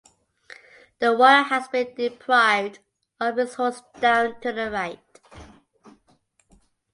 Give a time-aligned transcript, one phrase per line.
[0.99, 2.79] A warrior has been deprived
[3.19, 5.19] of his horse down to the right.